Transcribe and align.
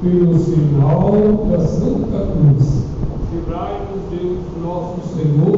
pelo 0.00 0.38
sinal 0.38 1.12
da 1.50 1.58
Santa 1.66 2.26
Cruz. 2.32 2.84
Livrai-nos, 3.32 4.02
Deus 4.10 4.38
nosso 4.62 5.00
Senhor, 5.14 5.56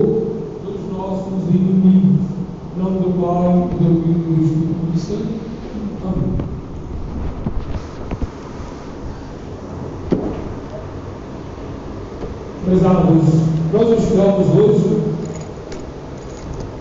dos 0.64 0.96
nossos 0.96 1.48
inimigos. 1.54 2.26
Nome 2.76 3.00
do 3.00 3.20
Pai, 3.20 3.52
do 3.52 3.78
Filho 3.78 4.10
e 4.10 4.32
do 4.32 4.44
Espírito 4.44 4.98
Santo. 4.98 5.40
Amém. 6.04 6.50
Prezados, 12.64 13.24
nós 13.72 14.02
estamos 14.02 14.46
hoje 14.56 15.02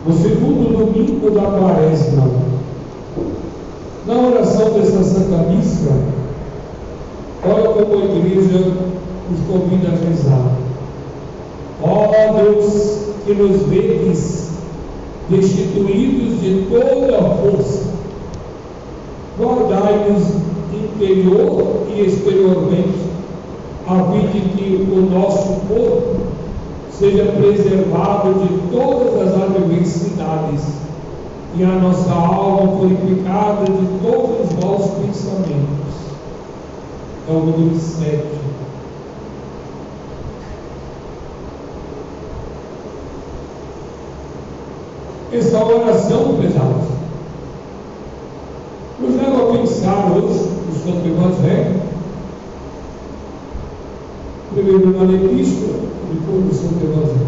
no 0.06 0.14
segundo 0.14 0.78
domingo 0.78 1.32
da 1.32 1.42
quaresma. 1.42 2.30
Na 4.08 4.14
oração 4.16 4.72
desta 4.72 5.04
Santa 5.04 5.38
Missa, 5.50 6.19
olha 7.46 7.70
como 7.70 8.02
a 8.02 8.06
igreja 8.06 8.74
nos 9.30 9.40
convida 9.48 9.90
a 9.90 10.10
rezar. 10.10 10.52
Ó 11.82 12.34
Deus, 12.34 13.00
que 13.26 13.34
nos 13.34 13.62
vedes 13.68 14.50
destituídos 15.30 16.42
de 16.42 16.68
toda 16.70 17.18
a 17.18 17.36
força, 17.38 17.90
guardai-nos 19.40 20.24
interior 20.74 21.88
e 21.96 22.02
exteriormente, 22.02 23.10
a 23.88 24.04
fim 24.12 24.28
de 24.28 24.42
que 24.50 24.92
o 24.92 25.10
nosso 25.10 25.62
corpo 25.68 26.18
seja 26.92 27.26
preservado 27.26 28.34
de 28.34 28.76
todas 28.76 29.28
as 29.28 29.42
adversidades 29.42 30.62
e 31.56 31.64
a 31.64 31.68
nossa 31.68 32.12
alma 32.12 32.78
purificada 32.78 33.66
de 33.66 33.88
todos 34.04 34.52
os 34.52 34.64
maus 34.64 34.92
pensamentos. 35.06 35.79
É 37.30 37.32
o 37.32 37.42
número 37.42 37.80
7. 37.80 38.24
Essa 45.32 45.64
oração, 45.64 46.38
pesados, 46.42 46.88
nos 49.00 49.16
leva 49.16 49.44
a 49.44 49.58
pensar 49.58 50.12
hoje, 50.12 50.50
no 50.66 50.74
Santo 50.74 51.08
Evangelho, 51.08 51.82
primeiro 54.56 54.90
na 54.98 55.14
epístola, 55.14 55.80
depois 56.12 56.46
no 56.46 56.52
Santo 56.52 56.84
Evangelho. 56.84 57.28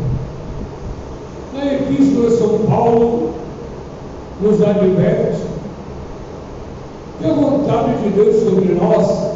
Na 1.54 1.74
epístola, 1.76 2.32
São 2.32 2.66
Paulo 2.66 3.34
nos 4.42 4.64
adverte 4.64 5.42
que 7.20 7.26
a 7.30 7.34
vontade 7.34 8.02
de 8.02 8.10
Deus 8.10 8.44
sobre 8.44 8.74
nós 8.74 9.31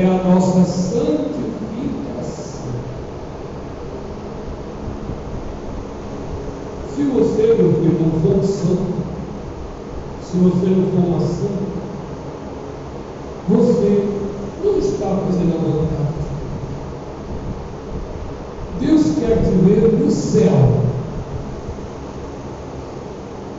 é 0.00 0.06
a 0.06 0.22
nossa 0.22 0.64
santificação. 0.64 1.18
Se 6.94 7.02
você, 7.02 7.54
meu 7.54 7.72
filho, 7.74 7.98
não 8.00 8.20
for 8.20 8.38
um 8.38 8.42
santo, 8.42 8.94
se 10.22 10.36
você 10.36 10.66
não 10.66 10.86
for 10.90 11.08
uma 11.08 11.20
santa, 11.20 11.78
você 13.48 14.08
não 14.62 14.78
está 14.78 15.16
fazendo 15.26 15.54
a 15.54 15.58
vontade. 15.58 16.18
Deus 18.78 19.02
quer 19.18 19.42
te 19.42 19.50
ver 19.50 19.92
no 19.98 20.10
céu. 20.10 20.84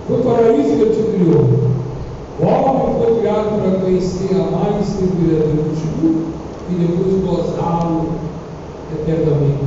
Foi 0.07 0.21
para 0.21 0.53
isso 0.53 0.69
que 0.69 0.81
ele 0.81 0.95
te 0.95 1.03
criou. 1.17 1.68
Conhecer, 3.89 4.35
amar 4.35 4.79
e 4.79 4.83
servir 4.85 5.35
a 5.35 5.45
Deus 5.47 5.79
e 6.69 6.75
depois 6.75 7.23
gozá-lo 7.25 8.05
eternamente. 8.93 9.65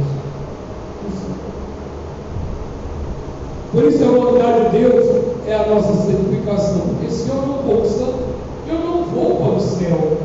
Por 3.72 3.82
isso 3.82 4.04
a 4.04 4.06
vontade 4.06 4.70
de 4.70 4.78
Deus 4.78 5.24
é 5.48 5.54
a 5.56 5.66
nossa 5.66 5.92
santificação. 5.94 6.82
Porque 6.82 7.10
se 7.10 7.30
eu 7.30 7.34
não 7.34 7.64
for 7.64 7.84
santo, 7.84 8.22
eu 8.68 8.78
não 8.78 9.02
vou 9.06 9.36
para 9.38 9.56
o 9.56 9.60
céu. 9.60 10.18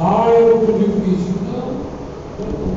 Ah, 0.00 0.30
é 0.30 0.40
muito 0.40 0.78
difícil. 0.78 1.34
Não, 1.52 1.74
não. 2.48 2.76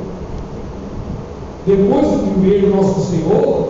Depois 1.66 2.08
de 2.22 2.42
ver 2.42 2.70
nosso 2.70 3.00
Senhor, 3.10 3.70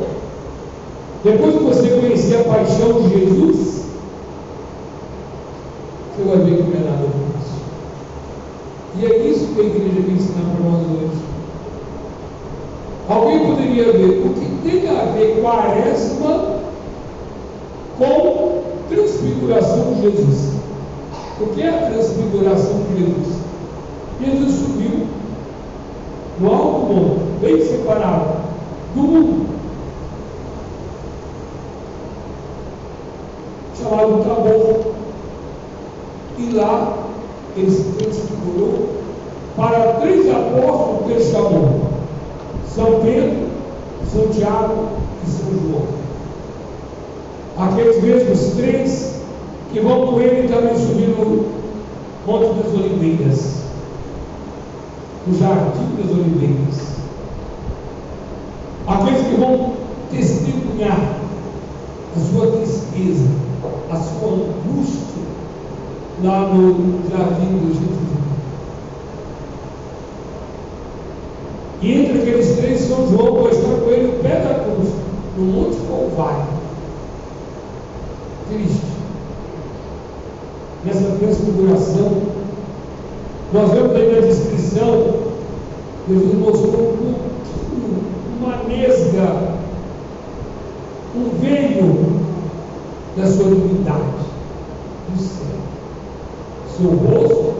depois 1.23 1.53
de 1.53 1.59
você 1.59 2.00
conhecer 2.00 2.38
a 2.38 2.44
paixão 2.46 3.03
de 3.03 3.09
Jesus, 3.09 3.84
vai 6.34 6.46
ver 6.46 6.64
não 6.64 6.74
é 6.74 6.90
nada 6.90 7.08
disso. 7.08 7.62
E 8.96 9.06
é 9.06 9.18
isso 9.28 9.54
que 9.54 9.62
a 9.62 9.64
igreja 9.64 10.02
quer 10.02 10.12
ensinar 10.12 10.50
para 10.52 10.70
nós 10.70 10.82
hoje. 10.82 11.24
Alguém 13.10 13.46
poderia 13.46 13.92
ver 13.92 14.26
o 14.26 14.34
que 14.34 14.70
tem 14.70 14.90
a 14.90 15.06
ver 15.12 15.42
quaresma 15.42 16.60
com 17.98 18.64
transfiguração 18.90 19.94
de 19.94 20.02
Jesus. 20.02 20.54
O 21.40 21.48
que 21.48 21.62
é 21.62 21.70
a 21.70 21.92
transfiguração 21.92 22.84
de 22.90 23.00
Jesus? 23.00 23.44
Jesus 24.24 24.52
subiu 24.52 25.08
no 26.40 26.52
alto 26.52 26.94
monte, 26.94 27.20
bem 27.42 27.66
separado 27.66 28.38
do 28.96 29.02
mundo, 29.02 29.46
chamado 33.78 34.24
Tabor. 34.24 34.93
Lá 36.53 36.97
ele 37.58 37.72
se 37.72 37.84
transfigurou 37.84 38.90
para 39.56 39.94
três 40.02 40.30
apóstolos 40.30 41.08
que 41.08 41.31
chamou: 41.31 41.81
São 42.68 43.00
Pedro, 43.02 43.47
São 44.12 44.28
Tiago 44.28 44.90
e 45.25 45.30
São 45.30 45.52
João. 45.52 45.86
Aqueles 47.58 48.03
mesmos 48.03 48.56
três 48.56 49.22
que 49.72 49.80
vão 49.80 50.08
com 50.08 50.22
ele 50.22 50.47
também 50.47 50.75
subir 50.75 51.08
no 51.09 51.46
Monte 52.28 52.64
das 52.64 52.74
Oliveiras, 52.74 53.64
no 55.25 55.38
Jardim 55.38 55.96
das 55.97 56.12
Oliveiras. 56.12 56.94
Aqueles 58.85 59.28
que 59.28 59.35
vão 59.35 59.74
testemunhar 60.12 61.18
a 62.16 62.20
sua 62.20 62.52
tristeza, 62.58 63.25
a 63.90 63.96
sua 63.96 64.30
angústia 64.30 65.03
lá 66.23 66.47
no 66.47 67.09
jardim 67.09 67.57
do 67.57 67.73
Getúlio. 67.73 68.03
E 71.81 71.91
entre 71.91 72.22
aqueles 72.22 72.56
três, 72.56 72.81
São 72.81 73.09
João 73.09 73.44
vai 73.44 73.51
estar 73.51 73.75
com 73.75 73.89
ele 73.89 74.07
no 74.07 74.23
pé 74.23 74.39
da 74.39 74.63
cruz, 74.63 74.89
no 75.38 75.44
Monte 75.44 75.78
Calvário. 75.85 76.47
Triste. 78.50 78.94
Nessa 80.85 81.17
transfiguração, 81.17 82.22
nós 83.53 83.72
vemos 83.72 83.95
aí 83.95 84.16
na 84.16 84.28
descrição, 84.28 85.13
Jesus 86.09 86.34
mostrou 86.35 86.69
um 86.69 86.73
pouquinho, 86.73 87.16
uma 88.40 88.63
nesga, 88.63 89.55
um 91.16 91.29
veio 91.40 92.23
da 93.16 93.28
sua 93.28 93.45
divindade, 93.45 94.25
do 95.09 95.22
céu. 95.22 95.44
Seu 96.75 96.90
rosto 96.90 97.53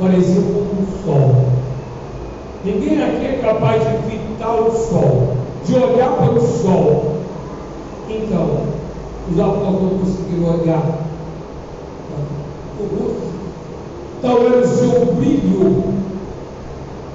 parecia 0.00 0.40
como 0.40 0.72
um 0.72 1.04
sol. 1.04 1.58
Ninguém 2.64 3.02
aqui 3.02 3.26
é 3.26 3.38
capaz 3.42 3.82
de 3.82 4.14
evitar 4.14 4.54
o 4.54 4.72
sol, 4.88 5.36
de 5.64 5.74
olhar 5.74 6.10
para 6.16 6.32
o 6.32 6.40
sol. 6.40 7.12
Então, 8.08 8.68
os 9.30 9.38
apóstolos 9.38 10.00
conseguiram 10.00 10.60
olhar 10.60 11.08
o. 12.80 13.28
Então 14.18 14.46
era 14.46 14.58
o 14.58 14.66
seu 14.66 15.14
brilho 15.14 15.84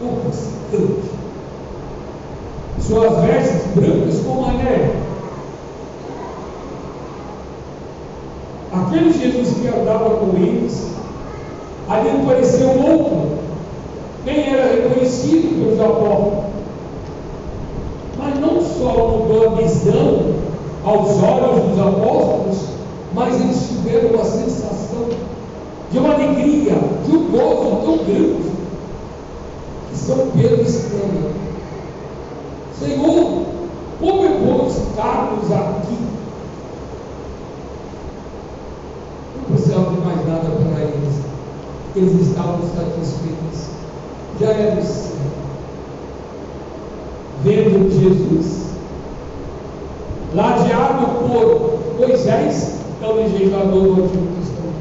obscurante. 0.02 1.12
Suas 2.80 3.26
vestes 3.26 3.74
brancas 3.76 4.22
como 4.26 4.46
a 4.46 4.54
neve. 4.54 5.04
Aquele 8.72 9.14
Jesus 9.14 9.58
que 9.58 9.68
andava 9.68 10.10
com 10.18 10.38
eles, 10.38 10.92
ali 11.90 12.10
apareceu 12.10 12.70
outro, 12.70 13.38
nem 14.26 14.54
era 14.54 14.74
reconhecido 14.74 15.60
pelos 15.60 15.80
apóstolos, 15.80 16.43
mas 18.84 18.96
não 18.96 18.96
só 18.96 19.08
mudou 19.08 19.48
a 19.48 19.62
visão 19.62 20.34
aos 20.84 21.24
olhos 21.24 21.70
dos 21.70 21.80
apóstolos, 21.80 22.58
mas 23.14 23.40
eles 23.40 23.68
tiveram 23.70 24.10
uma 24.10 24.26
sensação 24.26 25.08
de 25.92 25.98
uma 25.98 26.14
alegria, 26.14 26.76
de 27.06 27.16
um 27.16 27.32
gozo 27.32 27.86
tão 27.86 27.98
grande, 27.98 28.52
que 29.90 29.98
São 29.98 30.28
Pedro 30.36 30.62
exclama: 30.62 31.32
Senhor, 32.78 33.46
como 34.00 34.26
é 34.26 34.30
bom 34.30 34.68
estarmos 34.68 35.52
aqui. 35.52 35.98
Não 39.38 39.56
precisava 39.56 39.92
de 39.92 40.02
mais 40.02 40.28
nada 40.28 40.50
para 40.50 40.82
eles. 40.82 41.16
eles 41.96 42.28
estavam 42.28 42.60
satisfeitos. 42.62 43.70
Já 44.40 44.50
era 44.50 44.80
o 44.80 44.84
céu. 44.84 45.14
Vendo 47.44 47.92
Jesus, 47.92 48.53
por 51.34 51.98
Moisés, 51.98 52.80
é 53.02 53.08
o 53.08 53.16
legislador 53.16 53.82
do 53.82 54.04
Antigo 54.04 54.28
Testamento, 54.40 54.74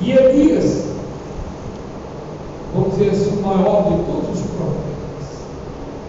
e 0.00 0.10
Elias, 0.10 0.88
vamos 2.74 2.96
dizer 2.96 3.10
assim, 3.10 3.38
o 3.38 3.46
maior 3.46 3.84
de 3.84 4.02
todos 4.04 4.40
os 4.40 4.46
profetas 4.50 5.26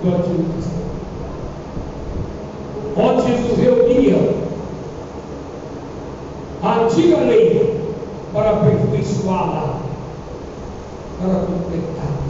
do 0.04 0.10
Antigo 0.10 0.46
Testamento. 0.56 0.80
Onde 2.98 3.22
Jesus 3.28 3.58
reunia 3.60 4.40
a 6.62 6.80
antiga 6.82 7.18
lei 7.20 7.80
para 8.34 8.50
aperfeiçoá-la, 8.50 9.80
para 11.22 11.36
completá-la. 11.36 12.30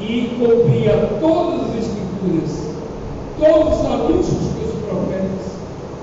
E 0.00 0.36
cumpria 0.38 1.18
todas 1.20 1.70
as 1.70 1.84
escrituras, 1.84 2.70
todos 3.38 3.80
os 3.80 3.86
anúncios 3.86 4.59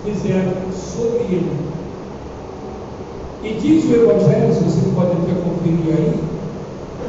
fizeram 0.07 0.54
sobre 0.71 1.24
ele. 1.24 1.68
E 3.44 3.54
diz 3.59 3.86
o 3.86 3.94
Evangelho, 3.94 4.54
você 4.54 4.89
pode 4.95 5.12
até 5.12 5.33
conferir 5.42 5.95
aí, 5.95 6.19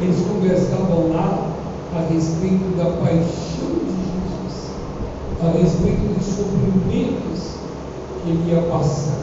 eles 0.03 0.27
conversavam 0.27 1.13
lá 1.13 1.49
a 1.97 2.13
respeito 2.13 2.77
da 2.77 2.85
paixão 3.01 3.79
de 3.85 3.95
Jesus, 4.05 4.71
a 5.43 5.51
respeito 5.59 6.15
dos 6.15 6.27
sofrimentos 6.27 7.59
que 8.23 8.31
ele 8.31 8.53
ia 8.53 8.63
passar 8.63 9.19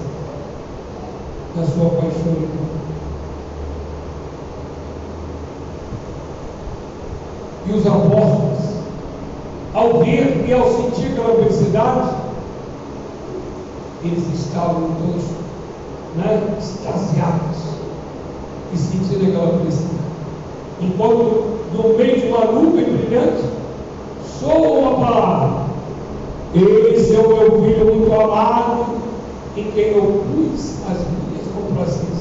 na 1.56 1.66
sua 1.66 1.90
paixão 1.90 2.66
E 7.68 7.72
os 7.72 7.88
apóstolos, 7.88 8.60
ao 9.74 10.04
ver 10.04 10.46
e 10.48 10.54
ao 10.54 10.72
sentir 10.72 11.14
aquela 11.14 11.34
adversidade, 11.34 12.25
eles 14.08 14.40
estavam 14.40 14.90
todos 15.00 15.24
né, 16.16 16.58
extasiados 16.60 17.58
e 18.74 18.78
sentindo 18.78 19.30
aquela 19.30 19.60
pressão. 19.60 19.90
Enquanto 20.82 21.56
no 21.74 21.98
meio 21.98 22.20
de 22.20 22.28
uma 22.28 22.46
nuvem 22.46 22.86
brilhante, 22.86 23.44
soa 24.40 24.80
uma 24.80 25.06
palavra. 25.06 25.66
Esse 26.54 27.16
é 27.16 27.20
o 27.20 27.28
meu 27.28 27.64
filho 27.64 27.96
muito 27.96 28.14
amado, 28.14 28.86
em 29.58 29.72
quem 29.72 29.90
eu 29.90 30.24
pus 30.24 30.76
as 30.90 31.00
minhas 31.00 31.48
complacências. 31.54 32.16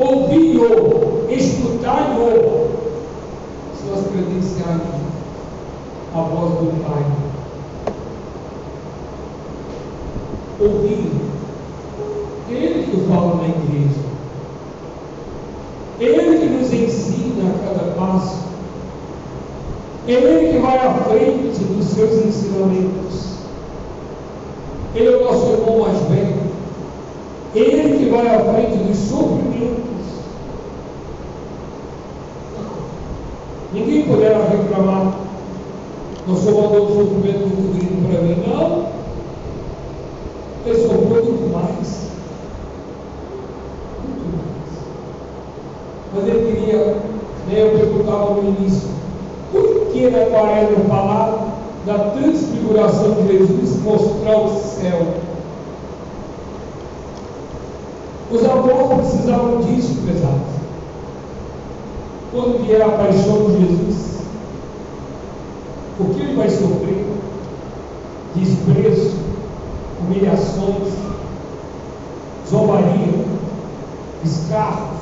Ouvi-o, 0.00 1.26
escutai-o, 1.30 2.68
suas 3.80 4.06
credenciais, 4.08 4.80
a 6.14 6.20
voz 6.20 6.50
do 6.54 6.82
Pai. 6.82 7.27
Ouvi. 10.60 11.10
Ele 12.50 12.84
que 12.84 13.08
fala 13.08 13.36
na 13.36 13.48
igreja. 13.48 14.00
Ele 16.00 16.38
que 16.38 16.46
nos 16.46 16.72
ensina 16.72 17.50
a 17.50 17.68
cada 17.68 17.92
passo. 17.92 18.48
Ele 20.06 20.52
que 20.52 20.58
vai 20.58 20.78
à 20.78 20.94
frente 21.04 21.64
dos 21.64 21.84
seus 21.86 22.24
ensinamentos. 22.24 23.28
Ele 24.94 25.06
é 25.06 25.16
o 25.16 25.24
nosso 25.24 25.52
irmão 25.52 25.80
mais 25.80 25.98
velho. 26.08 26.48
Ele 27.54 27.98
que 27.98 28.10
vai 28.10 28.26
à 28.26 28.40
frente 28.40 28.76
dos 28.78 28.96
sofrimentos. 28.96 29.78
Ninguém 33.72 34.02
poderá 34.08 34.38
reclamar. 34.44 35.14
Não 36.26 36.36
sou 36.36 36.62
mandou 36.62 36.86
do 36.86 36.94
sofrimento 36.94 37.46
muito 37.46 37.78
grande 37.78 38.08
para 38.08 38.22
mim, 38.22 38.42
não. 38.46 38.88
Ele 40.66 40.82
sofreu 40.82 41.24
muito 41.24 41.52
mais. 41.52 42.08
Muito 44.04 44.24
mais. 44.36 44.68
Mas 46.14 46.28
ele 46.28 46.52
queria, 46.52 46.78
né, 47.46 47.62
eu 47.62 47.78
início, 48.48 48.88
por 49.52 49.86
que 49.92 50.10
na 50.10 50.26
quaresma 50.26 50.84
falar 50.88 51.48
da 51.86 51.98
transfiguração 52.10 53.14
de 53.14 53.38
Jesus 53.38 53.82
mostrar 53.82 54.36
o 54.36 54.60
céu? 54.60 55.14
Os 58.30 58.44
avós 58.44 59.00
precisavam 59.00 59.60
disso, 59.62 59.96
pesados. 60.06 60.58
Quando 62.30 62.66
vier 62.66 62.82
a 62.82 62.90
paixão 62.90 63.46
de 63.46 63.66
Jesus, 63.66 64.18
o 65.98 66.04
que 66.04 66.20
ele 66.20 66.36
vai 66.36 66.50
sofrer? 66.50 67.06
Desprezo, 68.34 69.16
humilhações, 70.00 70.92
zombaria, 72.48 73.24
escarros. 74.24 74.98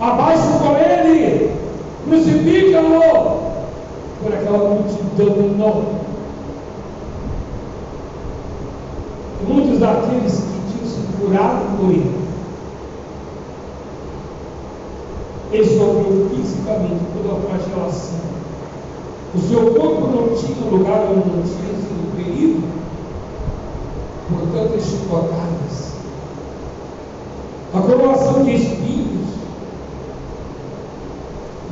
Abaixo 0.00 0.48
com 0.60 0.76
ele, 0.76 1.52
crucifica-o 2.04 3.48
por 4.22 4.32
aquela 4.32 4.58
multidão 4.70 5.44
enorme. 5.44 5.98
E 9.40 9.52
muitos 9.52 9.78
daqueles 9.78 10.40
que 10.40 10.72
tinham 10.72 10.86
se 10.86 11.00
curado 11.20 11.76
por 11.76 11.90
ele, 11.90 12.18
ele 15.50 15.64
sofreu 15.64 16.30
fisicamente 16.34 17.00
toda 17.14 17.34
a 17.34 17.40
flagelação. 17.40 18.18
O 19.34 19.38
seu 19.40 19.74
corpo 19.74 20.06
não 20.06 20.36
tinha 20.36 20.70
lugar 20.70 21.06
onde 21.10 21.28
não 21.28 21.42
tinha 21.42 21.74
sido 21.74 22.16
ferido 22.16 22.62
por 24.28 24.40
tantas 24.52 24.84
chicotadas. 24.84 25.92
A 27.74 27.80
coroação 27.80 28.44
de 28.44 28.54
espinhos, 28.54 29.28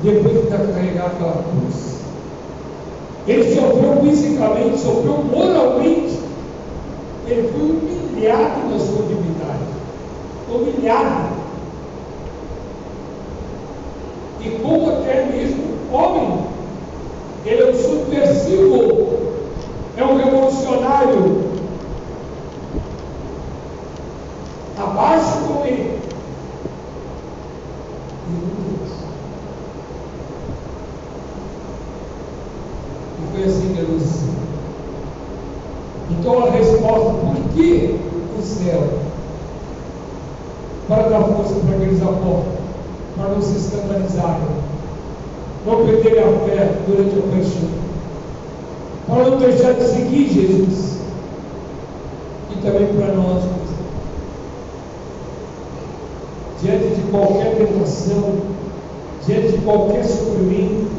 depois 0.03 0.43
de 0.43 0.47
carregar 0.49 1.07
aquela 1.07 1.43
cruz, 1.43 1.97
ele 3.27 3.55
sofreu 3.55 4.01
fisicamente, 4.03 4.79
sofreu 4.79 5.25
moralmente, 5.25 6.21
ele 7.27 7.49
foi 7.49 7.61
humilhado 7.63 8.69
na 8.71 8.79
sua 8.79 9.03
divindade, 9.07 9.65
humilhado. 10.51 11.37
E 14.41 14.51
como 14.63 14.91
até 14.91 15.27
mesmo 15.27 15.65
homem, 15.93 16.45
ele 17.45 17.63
é 17.63 17.71
um 17.71 17.75
subversivo, 17.75 19.19
é 19.97 20.05
um 20.05 20.17
revolucionário. 20.17 21.47
Abaixo 24.79 25.39
com 25.49 25.65
ele. 25.65 25.99
E 33.19 33.33
foi 33.33 33.45
assim 33.45 33.75
que 33.75 33.81
ele 33.81 33.99
disse. 33.99 34.27
Então 36.11 36.45
a 36.45 36.51
resposta, 36.51 37.15
por 37.15 37.37
que 37.55 37.99
o 38.39 38.43
céu? 38.43 38.83
Para 40.89 41.09
dar 41.09 41.23
força 41.23 41.55
para 41.55 41.77
aqueles 41.77 42.03
apóstolos, 42.03 42.57
para 43.17 43.29
não 43.31 43.43
se 43.43 43.57
escandalizarem, 43.57 44.47
não 45.65 45.87
perderem 45.87 46.23
a 46.23 46.27
fé 46.47 46.79
para 49.07 49.31
não 49.31 49.39
deixar 49.39 49.75
de 49.75 49.85
seguir 49.85 50.29
Jesus, 50.29 50.99
e 52.51 52.55
também 52.63 52.87
para 52.95 53.15
nós, 53.15 53.43
diante 56.63 56.95
de 56.95 57.03
qualquer 57.11 57.57
tentação, 57.57 58.35
diante 59.27 59.53
de 59.53 59.59
qualquer 59.59 60.05
sofrimento, 60.05 60.91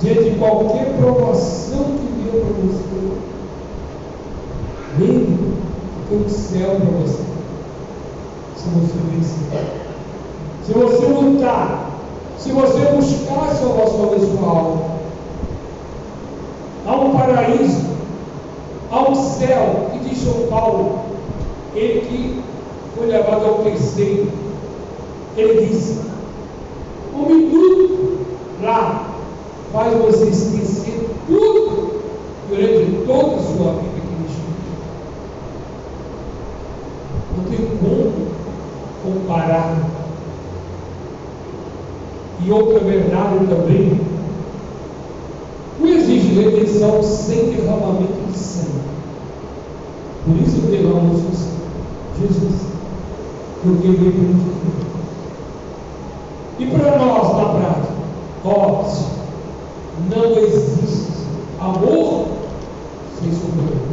diante 0.00 0.30
de 0.30 0.38
qualquer 0.38 0.96
provação 0.98 1.84
que 1.84 2.22
vier 2.22 2.44
para 2.44 2.52
você, 2.66 2.84
lembre 4.98 5.52
que 5.94 6.08
tem 6.08 6.24
um 6.24 6.28
céu 6.28 6.76
para 6.76 6.98
você, 6.98 7.22
se 8.56 8.68
você 8.68 8.98
vencer. 9.12 9.90
Se 10.66 10.72
você 10.72 11.06
lutar, 11.06 11.90
se 12.38 12.52
você 12.52 12.78
buscar 12.92 13.50
a 13.50 13.54
salvação 13.54 14.10
da 14.10 14.18
sua 14.20 14.48
alma, 14.48 14.89
um 16.92 17.16
paraíso, 17.16 17.90
um 18.92 19.14
céu, 19.14 19.90
que 20.02 20.16
São 20.16 20.46
Paulo, 20.48 21.00
ele 21.74 22.00
que 22.00 22.42
foi 22.96 23.06
levado 23.06 23.44
ao 23.44 23.58
terceiro, 23.62 24.30
ele 25.36 25.66
disse, 25.66 26.00
um 27.14 27.26
minuto 27.26 28.26
lá 28.62 29.08
faz 29.72 29.94
você 29.94 30.24
esquecer 30.26 31.08
tudo 31.26 32.00
durante 32.48 33.06
toda 33.06 33.36
a 33.36 33.42
sua 33.42 33.72
vida 33.72 33.96
aqui 33.96 34.14
neste 34.22 34.40
mundo. 34.40 34.60
Não 37.36 37.44
tem 37.44 37.78
como 37.78 38.30
comparar 39.04 39.90
e 42.44 42.50
outra 42.50 42.80
verdade 42.80 43.46
também. 43.48 44.00
Não 45.78 45.88
existe 45.88 46.34
redenção 46.34 47.02
sem 47.02 47.50
derramamento 47.50 48.20
de 48.30 48.38
sangue. 48.38 48.80
Por 50.24 50.36
isso 50.36 50.60
derramamos 50.66 51.20
o 51.20 51.36
sangue. 51.36 51.60
Jesus. 52.20 52.70
Porque 53.62 53.88
veio 53.88 54.12
para 54.12 54.24
E 56.58 56.66
para 56.66 56.98
nós, 56.98 57.36
na 57.36 57.44
prática, 57.44 57.92
óbvio, 58.44 59.06
não 60.10 60.38
existe 60.38 61.12
amor 61.60 62.26
sem 63.20 63.32
sofrimento. 63.32 63.90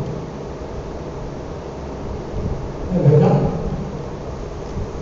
É 2.96 3.10
verdade? 3.10 3.48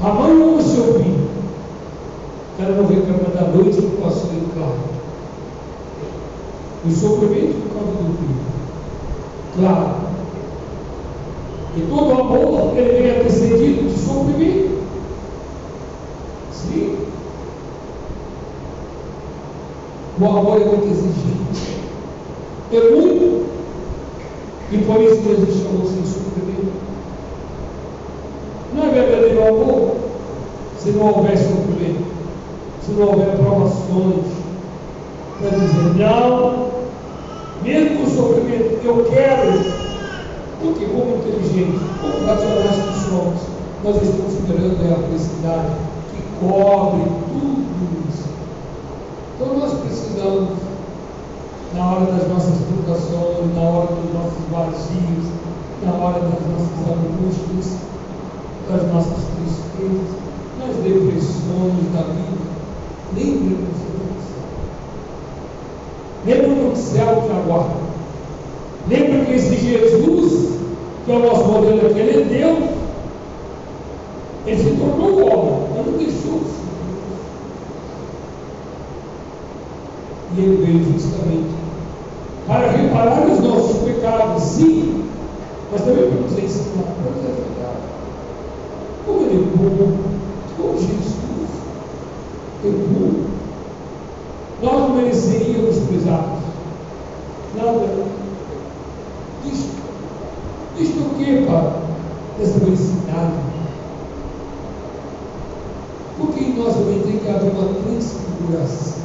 A 0.06 0.14
mãe 0.14 0.32
ama 0.34 0.62
seu 0.62 0.94
filho. 0.94 1.28
Ela 2.60 2.76
não 2.78 2.86
reclama 2.86 3.34
da 3.34 3.48
noite 3.48 3.82
que 3.82 3.98
passou 4.00 4.30
em 4.34 4.48
claro. 4.54 4.78
O 6.86 6.92
sofrimento 6.92 7.56
por 7.64 7.74
causa 7.74 8.04
do 8.04 8.16
filho. 8.20 8.36
Claro. 9.58 9.96
E 11.76 11.82
todo 11.90 12.22
amor 12.22 12.78
ele 12.78 13.02
vem 13.02 13.20
antecedido 13.20 13.90
de 13.90 14.00
sofrimento. 14.00 14.84
Sim. 16.52 16.98
O 20.22 20.26
amor 20.26 20.62
é 20.62 20.66
muito 20.66 20.86
exigente. 20.86 21.80
É 22.72 22.92
muito. 22.92 23.46
E 24.72 24.78
por 24.78 25.02
isso 25.02 25.22
Deus 25.24 25.64
chamou 25.64 25.88
sem 25.88 26.06
sofrimento. 26.06 26.76
Não 28.76 28.84
é 28.84 28.90
verdadeiro 28.90 29.48
amor 29.48 29.96
se 30.85 30.85
não 30.96 31.08
houver 31.08 31.38
sofrimento, 31.38 32.06
se 32.82 32.92
não 32.92 33.08
houver 33.08 33.38
provações, 33.38 34.26
para 35.40 35.50
dizer 35.50 35.96
não, 35.98 36.70
mesmo 37.64 38.00
com 38.00 38.10
sofrimento, 38.10 38.80
eu 38.84 39.06
quero, 39.12 39.52
porque 40.62 40.86
como 40.86 41.18
inteligente, 41.18 41.80
como 42.02 42.26
racionais 42.26 42.76
que 42.76 43.10
somos, 43.10 43.42
nós 43.84 44.02
estamos 44.02 44.34
esperando 44.34 44.94
a 44.94 45.08
felicidade 45.08 45.68
que 46.12 46.46
cobre 46.46 47.04
tudo 47.28 48.10
isso. 48.10 48.30
Então 49.36 49.58
nós 49.60 49.74
precisamos, 49.80 50.50
na 51.74 51.92
hora 51.92 52.06
das 52.06 52.28
nossas 52.30 52.58
preocupações, 52.62 53.54
na 53.54 53.62
hora 53.62 53.88
dos 53.88 54.14
nossos 54.14 54.46
vazios, 54.50 55.26
na 55.84 55.92
hora 55.94 56.20
das 56.20 56.42
nossas 56.48 56.80
angústias, 56.88 57.78
das 58.70 58.94
nossas 58.94 59.24
tristezas, 59.36 60.25
nas 60.66 60.76
depressões 60.78 61.94
da 61.94 62.02
vida, 62.02 62.46
lembre-nos 63.16 63.76
Lembra 66.26 66.72
do 66.72 66.76
céu 66.76 67.24
que 67.24 67.32
aguarda. 67.32 67.76
Lembra 68.90 69.26
que 69.26 69.34
esse 69.34 69.58
Jesus, 69.58 70.60
que 71.06 71.12
é 71.12 71.16
o 71.16 71.20
nosso 71.20 71.46
modelo 71.46 71.86
aqui, 71.86 72.00
ele 72.00 72.22
é 72.22 72.26
Deus. 72.26 72.70
Ele 74.48 74.64
se 74.64 74.76
tornou 74.76 75.24
homem, 75.24 75.70
mas 75.76 75.86
não 75.86 75.98
deixou 75.98 76.40
de 76.40 76.46
ser 76.46 76.66
E 80.36 80.40
ele 80.42 80.66
veio 80.66 80.94
justamente 80.94 81.56
para 82.48 82.72
reparar 82.72 83.28
os 83.28 83.40
nossos 83.40 83.78
pecados, 83.84 84.44
sim, 84.44 85.06
mas 85.72 85.82
também 85.82 86.10
para 86.10 86.22
nos 86.22 86.32
ensinar. 86.32 86.84
Para 86.84 87.12
nos 87.12 87.24
ajudar. 87.24 87.76
Como 89.06 89.22
ele 89.22 89.44
é 89.44 89.58
bom, 89.58 90.15
é 92.68 92.72
bom. 92.72 93.26
Nós 94.62 94.96
mereceríamos 94.96 95.78
pisar. 95.90 96.40
Nada. 97.56 98.06
Isto, 99.46 99.76
isto 100.80 101.00
o 101.00 101.10
que, 101.16 101.46
Pai? 101.46 101.74
Essa 102.42 102.60
felicidade. 102.60 103.34
Porque 106.18 106.44
em 106.44 106.58
nós 106.58 106.74
também 106.74 107.00
tem 107.02 107.20
que 107.20 107.30
haver 107.30 107.52
uma 107.52 107.74
transfiguração. 107.74 109.04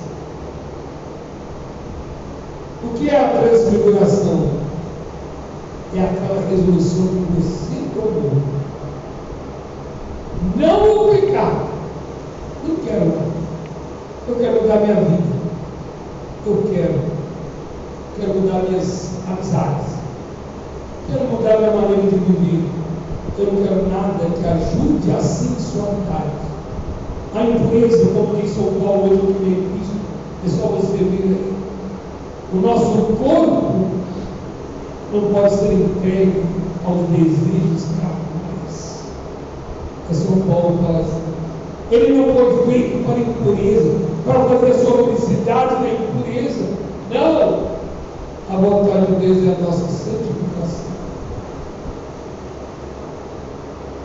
O 2.82 2.94
que 2.94 3.10
é 3.10 3.16
a 3.16 3.28
transfiguração? 3.28 4.50
É 5.94 6.00
aquela 6.02 6.48
resolução 6.48 7.08
que 7.08 7.40
você 7.40 7.82
tomou. 7.94 8.60
Não 10.56 11.08
o 11.08 11.10
pecado. 11.10 11.79
Eu 14.28 14.36
quero 14.36 14.62
mudar 14.62 14.80
minha 14.80 14.94
vida 14.94 15.40
eu 16.46 16.64
quero. 16.72 17.00
Quero 18.18 18.40
mudar 18.40 18.62
minhas 18.68 19.10
amizades. 19.28 19.94
Quero 21.06 21.24
mudar 21.28 21.58
minha 21.58 21.70
maneira 21.70 22.02
de 22.02 22.16
viver. 22.16 22.64
Eu 23.38 23.52
não 23.52 23.62
quero 23.62 23.88
nada 23.88 24.24
que 24.36 24.46
ajude 24.46 25.10
a 25.12 25.20
sensualidade. 25.20 26.50
A 27.34 27.44
impureza, 27.44 28.10
como 28.12 28.36
diz 28.36 28.50
São 28.50 28.72
Paulo, 28.80 29.12
eu 29.12 29.34
que 29.34 29.44
nem 29.44 29.70
Cristo, 29.70 29.96
é 30.44 30.48
só 30.48 30.66
você 30.68 30.96
ver 30.96 31.22
aí. 31.22 31.52
O 32.52 32.56
nosso 32.56 33.16
corpo 33.22 33.86
não 35.12 35.32
pode 35.32 35.54
ser 35.54 35.72
entregue 35.72 36.42
aos 36.84 37.06
desejos 37.08 37.86
carnais. 37.96 39.04
É 40.10 40.14
São 40.14 40.40
Paulo 40.40 40.78
fala 40.82 40.98
assim. 41.00 41.30
Ele 41.90 42.14
não 42.14 42.30
feito 42.66 43.04
para 43.04 43.18
impureza, 43.18 43.98
para 44.24 44.44
fazer 44.44 44.74
sua 44.74 45.04
felicidade 45.04 45.74
na 45.74 45.88
impureza. 45.92 46.64
Não! 47.12 47.70
A 48.48 48.56
vontade 48.56 49.06
de 49.06 49.26
Deus 49.26 49.38
é 49.46 49.56
a 49.56 49.64
nossa 49.64 49.86
santificação. 49.86 50.90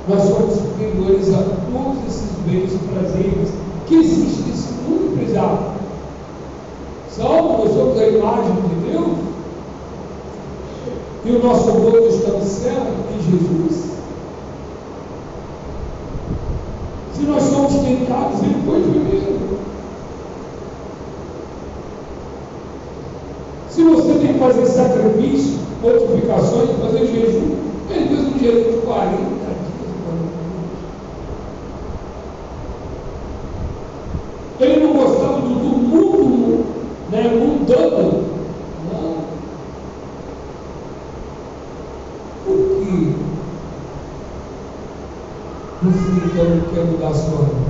Nós 0.08 0.22
somos 0.24 0.54
superiores 0.56 1.34
a 1.34 1.44
todos 1.72 2.08
esses 2.08 2.32
bens 2.46 2.74
e 2.74 2.77
prazeres 2.94 3.50
que 3.88 3.96
existem 3.96 4.46
nesse 4.48 4.74
mundo 4.74 5.13
empresarial. 5.13 5.74
Salmo, 7.10 7.58
nós 7.60 7.74
somos 7.74 8.00
a 8.00 8.08
imagem 8.08 8.54
de 8.54 8.92
Deus. 8.92 9.18
E 11.25 11.32
o 11.32 11.44
nosso 11.44 11.72
rosto 11.72 12.10
está 12.10 12.32
no 12.32 12.46
céu, 12.46 12.84
em 13.12 13.32
Jesus. 13.32 13.86
Se 17.13 17.24
tentados, 17.86 18.42
Ele 18.42 18.62
foi 18.65 18.82
primeiro. 18.82 19.60
Se 23.70 23.84
você 23.84 24.13
tem 24.20 24.34
que 24.34 24.39
fazer 24.39 24.65
sacrifício, 24.65 25.60
mortificações, 25.82 26.70
fazer 26.80 27.06
jejum, 27.08 27.58
ele 27.89 28.08
fez 28.08 28.22
um 28.22 28.39
jejum 28.39 28.72
de 28.72 28.86
40 28.86 29.18
dias. 29.18 29.46
Ele 34.62 34.86
não 34.86 34.94
gostava 34.94 35.42
do, 35.42 35.50
do 35.50 35.77
mundo 35.77 36.65
né, 37.12 37.24
mundano. 37.27 38.24
Não. 38.92 39.25
Por 42.46 42.58
quê? 42.80 43.13
Você 45.84 46.25
então 46.25 46.46
não 46.46 46.62
quer 46.74 46.86
mudar 46.86 47.10
a 47.10 47.13
sua 47.13 47.38
vida? 47.44 47.65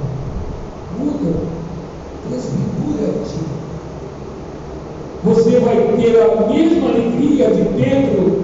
Vai 5.96 6.04
ter 6.04 6.22
a 6.22 6.48
mesma 6.48 6.90
alegria 6.90 7.50
de 7.52 7.64
Pedro 7.82 8.44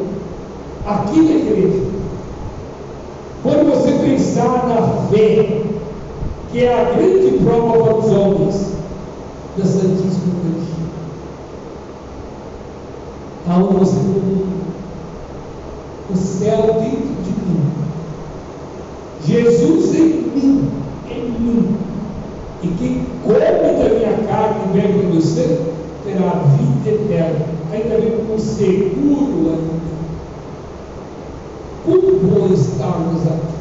aqui 0.85 1.21
na 1.21 1.31
igreja. 1.31 1.83
Quando 3.43 3.69
você 3.69 3.91
pensar 3.91 4.67
na 4.67 5.07
fé, 5.09 5.63
que 6.51 6.63
é 6.63 6.73
a 6.73 6.91
grande 6.91 7.43
prova 7.43 7.83
para 7.83 7.97
os 7.97 8.05
homens 8.11 8.71
da 9.57 9.65
Santíssima 9.65 10.35
Eucaristia, 10.35 10.85
aonde 13.49 13.73
você 13.73 13.97
tem 13.97 14.45
o 16.11 16.15
céu 16.15 16.79
dentro 16.79 17.15
de 17.23 17.31
mim, 17.41 17.71
Jesus 19.25 19.95
em 19.95 20.07
mim, 20.35 20.71
em 21.09 21.31
mim, 21.31 21.75
e 22.63 22.67
quem 22.67 23.05
come 23.23 23.39
da 23.39 23.89
minha 23.89 24.27
carne 24.27 24.61
e 24.65 24.73
bebe 24.73 24.99
do 24.99 25.13
meu 25.13 25.21
sangue, 25.21 25.71
terá 26.05 26.30
a 26.30 26.30
vida 26.41 26.89
eterna, 26.89 27.45
ainda 27.71 27.97
bem 27.99 28.25
com 28.25 28.37
seguro 28.37 29.49
ainda. 29.49 29.91
Como 31.85 32.19
bom 32.19 32.53
estarmos 32.53 33.21
aqui. 33.23 33.51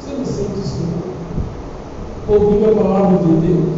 Você 0.00 0.14
não 0.16 0.24
sente 0.24 0.60
isso? 0.60 0.86
Ouvindo 2.28 2.70
a 2.70 2.82
palavra 2.82 3.18
de 3.18 3.32
Deus, 3.46 3.68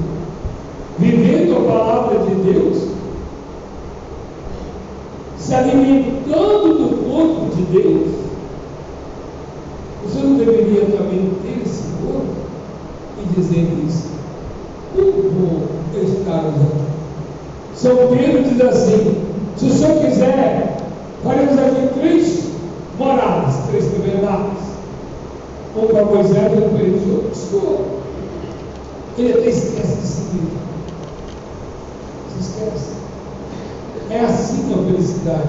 vivendo 0.99 1.57
a 1.57 1.71
palavra 1.71 2.19
de 2.27 2.35
Deus, 2.53 2.89
se 5.39 5.55
alimentando 5.55 6.79
do 6.79 7.11
corpo 7.11 7.57
de 7.57 7.63
Deus. 7.65 8.09
Você 10.05 10.19
não 10.21 10.37
deveria 10.37 10.87
também 10.87 11.33
ter 11.43 11.63
esse 11.65 11.85
corpo 12.03 12.35
e 13.23 13.35
dizer 13.35 13.69
isso? 13.87 14.09
Como 14.95 15.79
finalizar. 16.39 16.78
São 17.79 17.97
Pedro 18.09 18.43
diz 18.43 18.61
assim: 18.61 19.25
se 19.57 19.67
o 19.67 19.71
senhor 19.73 20.01
quiser, 20.01 20.79
faremos 21.23 21.57
aqui 21.57 21.89
três 22.01 22.49
moradas, 22.99 23.55
três 23.71 23.85
tabernáculos. 23.85 24.59
Um 25.77 25.87
para 25.87 26.05
Moisés, 26.05 26.53
outro 26.53 26.71
para 26.71 26.81
eles, 26.81 27.03
outro 27.09 27.31
estou. 27.33 28.01
Ele 29.17 29.33
até 29.33 29.49
esquece 29.49 30.01
de 30.01 30.07
seguir. 30.09 30.49
Se 32.33 32.41
esquece. 32.41 32.91
É 34.11 34.21
assim 34.25 34.75
a 34.75 34.91
felicidade. 34.91 35.49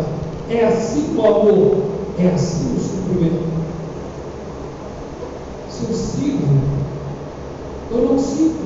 É 0.52 0.66
assim 0.68 1.16
o 1.18 1.26
amor. 1.26 1.78
É 2.20 2.28
assim 2.28 2.76
o 2.76 2.80
sofrimento. 2.80 3.50
Se 5.68 5.84
eu 5.90 5.96
sigo, 5.96 6.48
eu 7.92 7.98
não 7.98 8.20
sigo. 8.20 8.60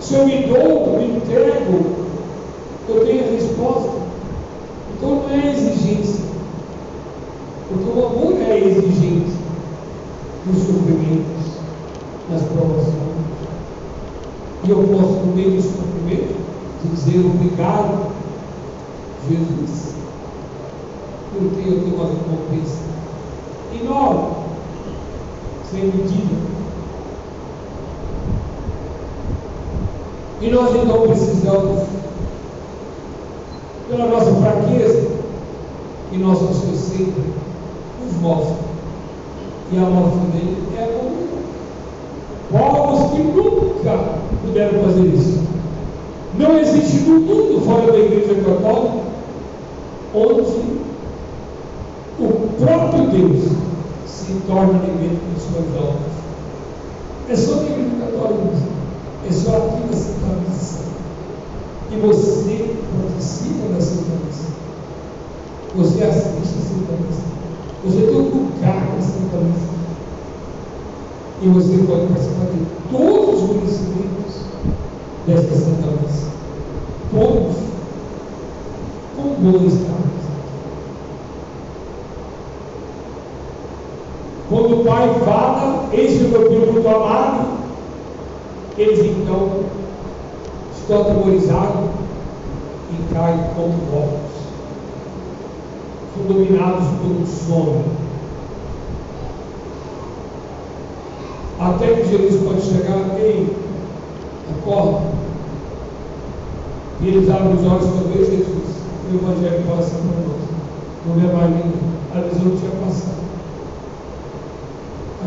Se 0.00 0.14
eu 0.14 0.26
me 0.26 0.46
dou, 0.46 0.98
me 0.98 1.16
entrego, 1.16 2.07
eu 2.88 3.06
tenho 3.06 3.24
a 3.24 3.30
resposta. 3.30 3.90
Então 4.94 5.10
não 5.16 5.30
é 5.30 5.52
exigência. 5.52 6.24
Porque 7.68 7.98
o 7.98 8.06
amor 8.06 8.40
é 8.40 8.58
exigente 8.58 9.32
nos 10.46 10.62
sofrimentos, 10.62 11.58
nas 12.30 12.42
provações. 12.42 12.98
E 14.64 14.70
eu 14.70 14.76
posso, 14.76 15.26
no 15.26 15.34
meio 15.34 15.52
do 15.52 15.62
sofrimento, 15.62 16.36
dizer 16.84 17.26
obrigado, 17.26 18.12
Jesus, 19.28 19.94
porque 21.32 21.68
eu 21.68 21.80
tenho 21.82 21.94
uma 21.94 22.06
recompensa 22.06 22.82
enorme, 23.80 24.34
sem 25.70 25.84
medida. 25.84 26.48
E 30.40 30.50
nós 30.50 30.74
então 30.74 31.02
precisamos, 31.02 31.87
pela 33.88 34.06
nossa 34.06 34.32
fraqueza, 34.34 35.08
e 36.12 36.18
nosso 36.18 36.54
Senhor 36.54 36.76
sempre 36.76 37.22
nos 38.04 38.20
mostra. 38.20 38.56
E 39.72 39.76
a 39.76 39.80
morte 39.80 40.18
dele 40.32 40.56
é 40.76 40.86
comunhão. 40.86 41.38
Povos 42.50 43.12
que 43.12 43.22
nunca 43.22 44.20
puderam 44.42 44.84
fazer 44.84 45.06
isso. 45.06 45.42
Não 46.38 46.58
existe 46.58 47.00
no 47.00 47.20
mundo 47.20 47.64
fora 47.64 47.92
da 47.92 47.98
igreja 47.98 48.34
católica 48.36 49.08
onde 50.14 50.78
o 52.18 52.48
próprio 52.58 53.08
Deus 53.08 53.52
se 54.06 54.32
torna 54.46 54.78
alimento 54.78 55.20
de 55.34 55.40
suas 55.40 55.76
almas. 55.76 56.08
É 57.28 57.36
só 57.36 57.56
na 57.56 57.62
igreja 57.64 57.90
católica, 58.00 58.56
é 59.28 59.32
só 59.32 59.56
aqui 59.56 59.86
na 59.86 59.92
Santa 59.92 60.87
Missa. 61.88 61.94
E 61.94 62.00
você 62.00 62.76
participa 62.92 63.68
da 63.68 63.74
Missa. 63.74 64.48
Você 65.76 66.04
assiste 66.04 66.54
a 66.88 67.02
Missa. 67.06 67.22
Você 67.84 68.06
tem 68.06 68.16
um 68.16 68.22
lugar 68.22 68.74
na 68.74 68.96
Missa. 68.96 69.68
E 71.40 71.48
você 71.48 71.78
pode 71.86 72.06
participar 72.08 72.46
de 72.46 72.66
todos 72.90 73.42
os 73.42 73.48
conhecimentos 73.48 74.34
desta 75.26 75.54
Missa. 75.54 76.28
Todos. 77.10 77.56
Com 79.16 79.50
boa 79.50 79.66
estado. 79.66 80.08
Quando 84.48 84.80
o 84.80 84.84
pai 84.84 85.14
fala, 85.26 85.88
eis 85.92 86.22
o 86.22 86.28
meu 86.28 86.48
filho 86.48 86.88
amado, 86.88 87.48
eles 88.78 89.04
então 89.04 89.67
estão 90.88 91.02
atemorizados 91.02 91.90
e 92.90 93.14
caem 93.14 93.44
como 93.54 93.74
mortos. 93.92 94.38
São 96.14 96.26
dominados 96.26 96.86
por 96.96 97.10
um 97.10 97.26
sono. 97.26 97.84
Até 101.60 101.94
que 101.94 102.08
Jesus 102.08 102.42
pode 102.42 102.62
chegar, 102.62 103.18
ei, 103.18 103.54
acorda. 104.58 105.08
E 107.02 107.08
eles 107.08 107.28
abrem 107.28 107.54
os 107.54 107.66
olhos 107.66 107.84
também, 107.84 108.24
Jesus. 108.24 108.78
E 109.10 109.14
o 109.14 109.16
Evangelho 109.16 109.64
passa 109.68 109.90
para 109.90 110.20
nós. 110.26 110.40
Não 111.06 111.14
vê 111.16 111.32
mais 111.34 111.50
ninguém. 111.50 111.72
A 112.14 112.20
visão 112.20 112.44
não 112.46 112.56
tinha 112.56 112.70
passado. 112.70 113.18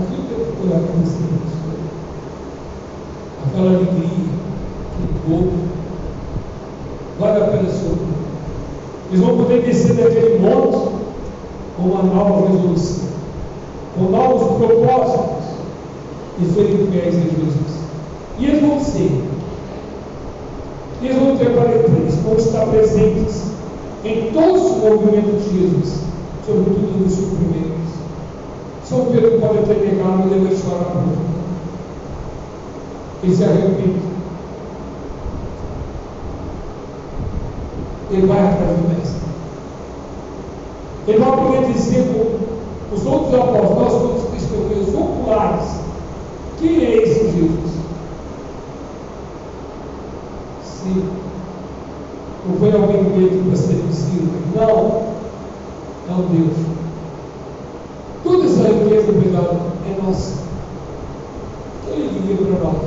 Aquilo 0.01 0.23
que 0.23 0.57
curar 0.59 0.79
a 0.79 0.87
cabeça 0.87 1.17
Aquela 3.45 3.69
alegria, 3.69 4.40
corpo. 5.25 5.53
Vale 7.19 7.43
a 7.43 7.47
pena 7.47 7.69
sofrer. 7.69 8.21
Eles 9.11 9.25
vão 9.25 9.37
poder 9.37 9.61
descer 9.63 9.93
daquele 9.95 10.39
monte 10.39 10.95
com 11.75 11.83
uma 11.83 12.03
nova 12.03 12.47
resolução, 12.47 13.09
com 13.97 14.03
novos 14.05 14.57
propósitos 14.57 15.45
e 16.39 16.45
serem 16.45 16.87
fiéis 16.87 17.15
a 17.15 17.19
Jesus. 17.19 17.71
E 18.39 18.45
eles 18.45 18.61
vão 18.61 18.79
ser. 18.79 19.23
Eles 21.01 21.17
vão 21.17 21.37
ter 21.37 21.47
eles, 21.47 22.15
vão 22.23 22.35
estar 22.35 22.65
presentes 22.67 23.51
em 24.05 24.31
todos 24.31 24.61
os 24.63 24.77
movimentos 24.77 25.43
de 25.43 25.59
Jesus, 25.59 25.99
sobretudo 26.45 27.03
nos 27.03 27.13
sofrimentos. 27.13 27.71
São 28.85 29.05
Pedro 29.05 29.39
pode 29.39 29.65
ter 29.65 29.77
e 29.77 30.33
ele 30.33 30.47
vai 30.47 30.55
chorar 30.55 30.85
por 30.85 31.03
Ele 33.23 33.35
se 33.35 33.43
arrepende. 33.43 34.10
Ele 38.11 38.27
vai 38.27 38.39
atrás 38.39 38.77
do 38.77 38.89
mestre. 38.89 39.21
Ele 41.07 41.17
vai 41.17 41.31
poder 41.31 41.73
dizer 41.73 42.05
com 42.13 42.95
os 42.95 43.05
outros 43.05 43.33
apóstolos, 43.33 43.77
nós 43.77 44.01
todos 44.01 44.31
testemunhos 44.31 44.93
oculares, 44.93 45.81
quem 46.59 46.83
é 46.83 47.03
esse 47.03 47.31
Jesus? 47.31 47.71
Sim. 50.63 51.03
Não 52.47 52.57
foi 52.57 52.71
alguém 52.71 53.03
que 53.03 53.09
veio 53.11 53.27
aqui 53.27 53.43
para 53.47 53.55
ser 53.55 53.81
discípulo. 53.87 54.31
Não. 54.55 55.11
É 56.09 56.13
um 56.13 56.27
Deus. 56.27 56.57
Toda 58.23 58.45
essa 58.45 58.67
riqueza, 58.67 59.11
obrigado, 59.11 59.59
é 59.87 60.01
nossa. 60.03 60.41
Ele 61.87 62.27
liga 62.27 62.43
para 62.45 62.63
nós. 62.63 62.77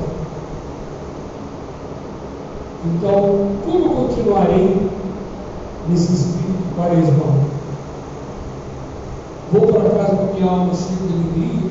Então, 2.86 3.48
como 3.64 3.94
continuarei 3.94 4.90
nesse 5.88 6.12
espírito 6.12 6.74
quaresmal? 6.76 7.34
Vou 9.52 9.72
para 9.72 9.90
casa 9.90 10.16
com 10.16 10.34
minha 10.34 10.50
alma 10.50 10.74
cheia 10.74 10.96
de 10.96 11.14
alegria 11.14 11.70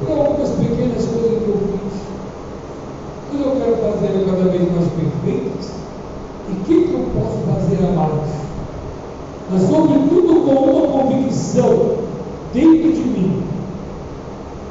por 0.00 0.10
algumas 0.10 0.50
pequenas 0.50 1.06
coisas 1.06 1.42
que 1.42 1.48
eu 1.48 1.58
fiz. 1.72 1.88
Mas 3.32 3.40
eu 3.40 3.52
quero 3.52 3.76
fazer 3.76 4.26
cada 4.26 4.50
vez 4.50 4.72
mais 4.72 4.88
perfeitas. 4.92 5.70
E 6.48 6.52
o 6.52 6.64
que, 6.64 6.88
que 6.88 6.94
eu 6.94 7.06
posso 7.14 7.38
fazer 7.46 7.84
a 7.84 7.92
mais? 7.92 8.48
Mas, 9.50 9.62
sobretudo, 9.62 10.44
com 10.44 10.52
uma 10.52 11.02
convicção 11.02 11.96
dentro 12.52 12.92
de 12.92 13.00
mim. 13.00 13.42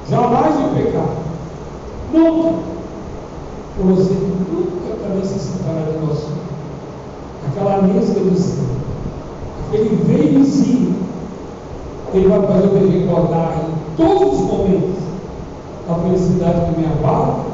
Jamais 0.09 0.55
o 0.55 0.75
pecado. 0.75 1.17
Nunca. 2.13 2.53
Você 3.79 4.13
nunca 4.13 4.95
também 5.03 5.23
se 5.23 5.39
separar 5.39 5.91
de 5.91 6.05
nós. 6.05 6.36
Aquela 7.57 7.81
mesa 7.81 8.13
do 8.13 8.37
céu. 8.37 8.65
Aquele 9.67 9.95
veiozinho. 10.05 10.95
Ele 12.13 12.27
vai 12.27 12.41
fazer 12.43 12.67
eu 12.67 12.87
recordar 12.87 13.57
em 13.57 13.95
todos 13.97 14.41
os 14.41 14.45
momentos 14.45 14.97
a 15.89 15.95
felicidade 15.95 16.71
que 16.71 16.79
me 16.79 16.85
aguarda. 16.85 17.47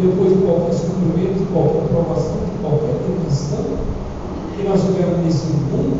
Depois 0.00 0.36
de 0.36 0.42
qualquer 0.42 0.72
sofrimento, 0.72 1.38
de 1.38 1.44
qualquer 1.52 1.88
provação, 1.90 2.38
de 2.44 2.60
qualquer 2.60 2.98
tentação 3.06 3.64
que 4.56 4.62
nós 4.64 4.80
tivermos 4.82 5.24
nesse 5.24 5.46
mundo, 5.46 5.96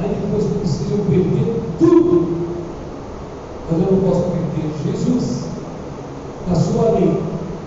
ainda 0.00 0.14
que 0.14 0.32
fosse 0.32 0.58
preciso 0.60 0.96
perder 1.10 1.60
tudo, 1.80 2.36
mas 3.68 3.80
eu 3.80 3.92
não 3.92 4.08
posso 4.08 4.22
perder 4.30 4.70
Jesus 4.84 5.44
na 6.48 6.54
sua 6.54 6.92
lei, 6.92 7.20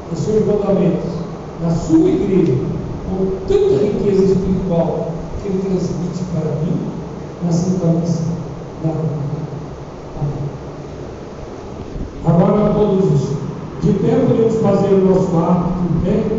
nos 0.09 0.19
seus 0.19 0.45
mandamentos, 0.45 1.24
na 1.61 1.69
sua 1.71 2.09
igreja, 2.09 2.53
com 3.09 3.47
tanta 3.47 3.83
riqueza 3.83 4.23
espiritual 4.23 5.11
que 5.41 5.49
ele 5.49 5.61
transmite 5.61 6.23
para 6.33 6.55
mim 6.61 6.95
na 7.43 7.51
Missa 7.99 8.23
da 8.83 8.89
Amém. 10.19 10.45
Agora 12.25 12.73
todos 12.73 13.35
de 13.81 13.93
pé 13.99 14.15
podemos 14.27 14.55
fazer 14.55 14.93
o 14.95 15.05
nosso 15.05 15.37
ato 15.37 15.69
de 15.81 16.05
pé. 16.05 16.35